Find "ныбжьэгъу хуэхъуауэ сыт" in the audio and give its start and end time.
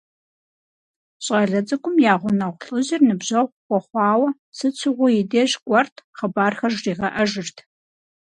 3.07-4.73